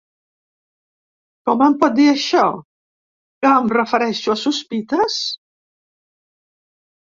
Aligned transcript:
Com 1.49 1.61
em 1.65 1.75
pot 1.83 1.93
dir 1.99 2.07
això, 2.13 2.47
que 3.45 3.53
em 3.59 3.71
refereixo 3.75 4.35
a 4.37 4.39
sospites? 4.47 5.21